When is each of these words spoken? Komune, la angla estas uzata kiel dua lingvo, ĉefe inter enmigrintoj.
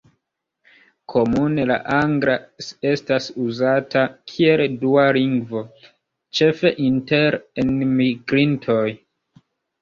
Komune, 1.13 1.65
la 1.71 1.75
angla 1.95 2.37
estas 2.91 3.27
uzata 3.43 4.01
kiel 4.31 4.63
dua 4.85 5.05
lingvo, 5.19 5.61
ĉefe 6.41 6.73
inter 6.87 7.39
enmigrintoj. 7.67 8.83